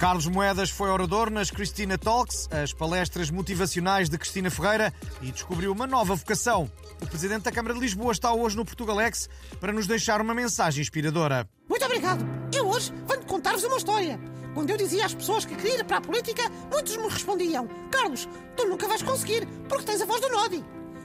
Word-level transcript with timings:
Carlos 0.00 0.26
Moedas 0.26 0.70
foi 0.70 0.88
orador 0.88 1.30
nas 1.30 1.50
Cristina 1.50 1.98
Talks, 1.98 2.48
as 2.50 2.72
palestras 2.72 3.28
motivacionais 3.28 4.08
de 4.08 4.16
Cristina 4.16 4.50
Ferreira, 4.50 4.94
e 5.20 5.30
descobriu 5.30 5.70
uma 5.70 5.86
nova 5.86 6.14
vocação. 6.14 6.72
O 7.02 7.06
Presidente 7.06 7.42
da 7.42 7.52
Câmara 7.52 7.74
de 7.74 7.80
Lisboa 7.80 8.10
está 8.10 8.32
hoje 8.32 8.56
no 8.56 8.64
Portugalex 8.64 9.28
para 9.60 9.74
nos 9.74 9.86
deixar 9.86 10.22
uma 10.22 10.32
mensagem 10.32 10.80
inspiradora. 10.80 11.46
Muito 11.68 11.84
obrigado. 11.84 12.24
Eu 12.56 12.66
hoje 12.66 12.94
venho 13.06 13.26
contar-vos 13.26 13.62
uma 13.62 13.76
história. 13.76 14.18
Quando 14.54 14.70
eu 14.70 14.78
dizia 14.78 15.04
às 15.04 15.12
pessoas 15.12 15.44
que 15.44 15.54
queria 15.54 15.80
ir 15.80 15.84
para 15.84 15.98
a 15.98 16.00
política, 16.00 16.44
muitos 16.72 16.96
me 16.96 17.06
respondiam: 17.06 17.68
Carlos, 17.90 18.26
tu 18.56 18.66
nunca 18.66 18.88
vais 18.88 19.02
conseguir, 19.02 19.46
porque 19.68 19.84
tens 19.84 20.00
a 20.00 20.06
voz 20.06 20.22
do 20.22 20.30
Nodi. 20.30 20.64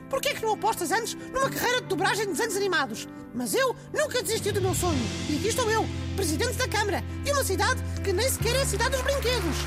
Porquê 0.10 0.30
é 0.30 0.34
que 0.34 0.42
não 0.44 0.54
apostas 0.54 0.92
antes 0.92 1.16
numa 1.34 1.50
carreira 1.50 1.82
de 1.82 1.88
dobragem 1.88 2.26
de 2.26 2.32
desenhos 2.32 2.56
animados? 2.56 3.08
Mas 3.34 3.54
eu 3.54 3.76
nunca 3.94 4.22
desisti 4.22 4.52
do 4.52 4.62
meu 4.62 4.74
sonho. 4.74 5.04
E 5.30 5.38
aqui 5.38 5.48
estou 5.48 5.70
eu, 5.70 5.86
presidente 6.16 6.54
da 6.54 6.68
Câmara, 6.68 7.04
de 7.24 7.32
uma 7.32 7.44
cidade 7.44 7.82
que 8.04 8.14
nem 8.14 8.30
sequer 8.30 8.56
é 8.56 8.62
a 8.62 8.66
cidade 8.66 8.92
dos 8.92 9.02
brinquedos. 9.02 9.58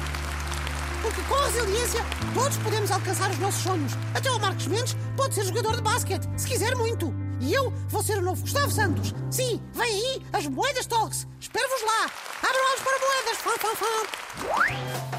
Porque 1.02 1.20
com 1.22 1.34
resiliência 1.34 2.00
todos 2.34 2.56
podemos 2.58 2.90
alcançar 2.90 3.30
os 3.30 3.38
nossos 3.38 3.62
sonhos. 3.62 3.92
Até 4.14 4.30
o 4.30 4.40
Marcos 4.40 4.66
Mendes 4.66 4.96
pode 5.16 5.34
ser 5.34 5.44
jogador 5.44 5.76
de 5.76 5.82
basquete, 5.82 6.28
se 6.36 6.46
quiser 6.46 6.74
muito. 6.76 7.14
E 7.40 7.52
eu 7.52 7.72
vou 7.88 8.02
ser 8.02 8.18
o 8.18 8.22
novo 8.22 8.40
Gustavo 8.40 8.70
Santos. 8.70 9.14
Sim, 9.30 9.60
vem 9.72 9.84
aí 9.84 10.22
as 10.32 10.46
Moedas 10.46 10.86
Talks. 10.86 11.26
Espero-vos 11.40 11.82
lá. 11.82 12.10
Abram 12.42 12.64
olhos 12.70 12.82
para 12.82 12.98
moedas. 12.98 13.38
Fã, 13.38 13.50
fã, 13.58 13.76
fã. 13.76 15.17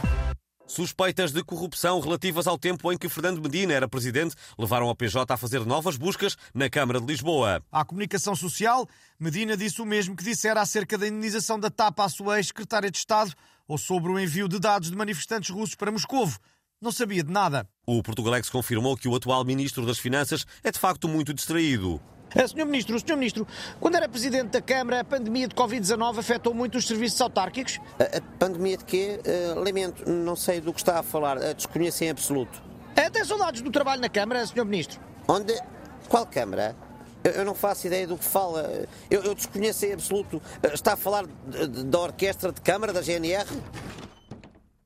Suspeitas 0.79 1.33
de 1.33 1.43
corrupção 1.43 1.99
relativas 1.99 2.47
ao 2.47 2.57
tempo 2.57 2.89
em 2.89 2.97
que 2.97 3.09
Fernando 3.09 3.41
Medina 3.41 3.73
era 3.73 3.85
presidente 3.85 4.33
levaram 4.57 4.89
a 4.89 4.95
PJ 4.95 5.33
a 5.33 5.35
fazer 5.35 5.65
novas 5.65 5.97
buscas 5.97 6.37
na 6.53 6.69
Câmara 6.69 7.01
de 7.01 7.05
Lisboa. 7.05 7.61
À 7.69 7.83
comunicação 7.83 8.33
social, 8.33 8.87
Medina 9.19 9.57
disse 9.57 9.81
o 9.81 9.85
mesmo 9.85 10.15
que 10.15 10.23
dissera 10.23 10.61
acerca 10.61 10.97
da 10.97 11.05
indenização 11.05 11.59
da 11.59 11.69
TAP 11.69 11.99
à 11.99 12.07
sua 12.07 12.37
ex-secretária 12.37 12.89
de 12.89 12.97
Estado 12.97 13.33
ou 13.67 13.77
sobre 13.77 14.09
o 14.09 14.17
envio 14.17 14.47
de 14.47 14.57
dados 14.57 14.89
de 14.89 14.95
manifestantes 14.95 15.49
russos 15.49 15.75
para 15.75 15.91
Moscovo. 15.91 16.39
Não 16.81 16.93
sabia 16.93 17.25
de 17.25 17.29
nada. 17.29 17.67
O 17.85 18.01
Portugalex 18.01 18.49
confirmou 18.49 18.95
que 18.95 19.09
o 19.09 19.15
atual 19.17 19.43
Ministro 19.43 19.85
das 19.85 19.99
Finanças 19.99 20.45
é 20.63 20.71
de 20.71 20.79
facto 20.79 21.09
muito 21.09 21.33
distraído. 21.33 21.99
Eh, 22.35 22.47
Senhor 22.47 22.65
Ministro, 22.65 22.99
Senhor 22.99 23.17
Ministro, 23.17 23.47
quando 23.79 23.95
era 23.95 24.07
Presidente 24.07 24.49
da 24.51 24.61
Câmara, 24.61 24.99
a 24.99 25.03
pandemia 25.03 25.47
de 25.47 25.55
Covid-19 25.55 26.19
afetou 26.19 26.53
muito 26.53 26.77
os 26.77 26.85
serviços 26.87 27.19
autárquicos? 27.21 27.79
A, 27.99 28.17
a 28.17 28.21
pandemia 28.37 28.77
de 28.77 28.85
quê? 28.85 29.19
Uh, 29.55 29.59
lamento, 29.59 30.07
não 30.09 30.35
sei 30.35 30.61
do 30.61 30.71
que 30.73 30.79
está 30.79 30.99
a 30.99 31.03
falar, 31.03 31.37
uh, 31.37 31.53
desconheço 31.55 32.03
em 32.03 32.09
absoluto. 32.09 32.61
É, 32.95 33.09
tem 33.09 33.23
saudades 33.25 33.61
do 33.61 33.71
trabalho 33.71 34.01
na 34.01 34.09
Câmara, 34.09 34.45
Senhor 34.45 34.65
Ministro? 34.65 34.99
Onde? 35.27 35.53
Qual 36.07 36.25
Câmara? 36.25 36.75
Eu, 37.23 37.31
eu 37.31 37.45
não 37.45 37.55
faço 37.55 37.87
ideia 37.87 38.05
do 38.07 38.17
que 38.17 38.23
fala. 38.25 38.87
Eu, 39.09 39.23
eu 39.23 39.33
desconheço 39.35 39.85
em 39.85 39.93
absoluto. 39.93 40.41
Está 40.73 40.93
a 40.93 40.97
falar 40.97 41.25
de- 41.47 41.67
de- 41.67 41.83
da 41.85 41.99
Orquestra 41.99 42.51
de 42.51 42.61
Câmara, 42.61 42.93
da 42.93 43.01
GNR? 43.01 43.45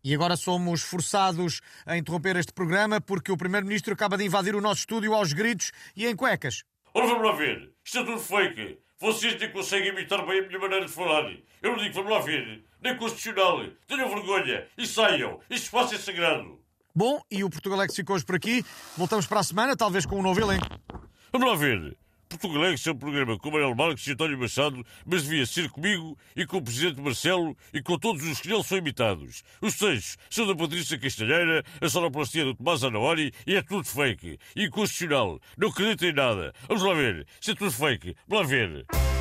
E 0.03 0.13
agora 0.13 0.35
somos 0.35 0.81
forçados 0.81 1.61
a 1.85 1.97
interromper 1.97 2.35
este 2.35 2.52
programa 2.52 3.00
porque 3.00 3.31
o 3.31 3.38
Primeiro-Ministro 3.38 3.94
acaba 3.94 4.17
de 4.17 4.25
invadir 4.25 4.53
o 4.55 4.59
nosso 4.61 4.81
estúdio 4.81 5.13
aos 5.13 5.31
gritos 5.31 5.72
e 5.95 6.05
em 6.05 6.16
cuecas. 6.16 6.63
Ora, 6.94 7.08
vamos 7.08 7.25
lá 7.25 7.31
ver. 7.33 7.72
Isto 7.83 7.99
é 7.99 8.03
tudo 8.03 8.19
fake. 8.19 8.80
Vocês 8.99 9.39
nem 9.39 9.52
conseguem 9.52 9.89
imitar 9.89 10.25
bem 10.25 10.39
a 10.39 10.47
minha 10.47 10.59
maneira 10.59 10.86
de 10.86 10.91
falar. 10.91 11.30
Eu 11.61 11.72
não 11.72 11.77
digo, 11.77 11.95
vamos 11.95 12.11
lá 12.11 12.19
ver. 12.19 12.63
Nem 12.81 12.95
constitucional. 12.97 13.66
Tenham 13.88 14.09
vergonha. 14.09 14.67
E 14.77 14.85
saiam. 14.85 15.39
Este 15.50 15.66
espaço 15.66 15.95
é 15.95 15.97
sagrado. 15.97 16.59
Bom, 16.95 17.19
e 17.31 17.44
o 17.44 17.50
Portugalex 17.50 17.95
ficou 17.95 18.16
hoje 18.16 18.23
por 18.25 18.35
aqui. 18.35 18.63
Voltamos 18.95 19.25
para 19.25 19.39
a 19.39 19.44
semana, 19.44 19.75
talvez 19.75 20.05
com 20.05 20.19
um 20.19 20.22
novo 20.22 20.39
elenco. 20.39 20.67
Vamos 21.31 21.47
lá 21.50 21.55
ver. 21.55 21.97
Portugalex 22.37 22.85
é 22.87 22.91
um 22.91 22.97
programa 22.97 23.37
com 23.37 23.51
Manuel 23.51 23.75
Marques 23.75 24.07
e 24.07 24.11
António 24.11 24.37
Machado, 24.37 24.85
mas 25.05 25.23
devia 25.23 25.45
ser 25.45 25.69
comigo 25.69 26.17
e 26.35 26.45
com 26.45 26.57
o 26.57 26.61
Presidente 26.61 27.01
Marcelo 27.01 27.55
e 27.73 27.81
com 27.81 27.97
todos 27.97 28.23
os 28.23 28.39
que 28.39 28.49
nele 28.49 28.63
são 28.63 28.77
imitados. 28.77 29.44
Os 29.61 29.75
seis 29.75 30.17
são 30.29 30.47
da 30.47 30.55
Patrícia 30.55 30.97
Castanheira, 30.97 31.63
a 31.81 31.89
sonoplastia 31.89 32.45
do 32.45 32.55
Tomás 32.55 32.83
Anaori 32.83 33.31
e 33.45 33.55
é 33.55 33.61
tudo 33.61 33.85
fake. 33.85 34.39
Inconstitucional. 34.55 35.39
Não 35.57 35.69
acredito 35.69 36.05
em 36.05 36.13
nada. 36.13 36.53
Vamos 36.67 36.83
lá 36.83 36.93
ver. 36.93 37.27
Isto 37.39 37.51
é 37.51 37.55
tudo 37.55 37.72
fake. 37.72 38.16
Vamos 38.27 38.49
lá 38.49 38.49
ver. 38.49 39.12